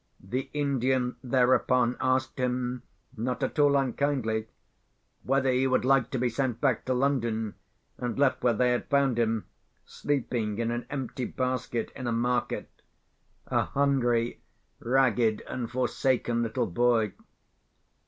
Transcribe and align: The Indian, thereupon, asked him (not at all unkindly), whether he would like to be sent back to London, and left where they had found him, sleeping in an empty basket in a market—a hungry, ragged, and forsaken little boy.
The 0.19 0.49
Indian, 0.53 1.15
thereupon, 1.23 1.95
asked 2.01 2.39
him 2.39 2.81
(not 3.15 3.43
at 3.43 3.59
all 3.59 3.75
unkindly), 3.77 4.47
whether 5.21 5.51
he 5.51 5.67
would 5.67 5.85
like 5.85 6.09
to 6.09 6.17
be 6.17 6.27
sent 6.27 6.59
back 6.59 6.85
to 6.85 6.95
London, 6.95 7.53
and 7.99 8.17
left 8.17 8.41
where 8.41 8.55
they 8.55 8.71
had 8.71 8.87
found 8.89 9.19
him, 9.19 9.45
sleeping 9.85 10.57
in 10.57 10.71
an 10.71 10.87
empty 10.89 11.25
basket 11.25 11.91
in 11.95 12.07
a 12.07 12.11
market—a 12.11 13.63
hungry, 13.65 14.41
ragged, 14.79 15.43
and 15.47 15.69
forsaken 15.69 16.41
little 16.41 16.65
boy. 16.65 17.13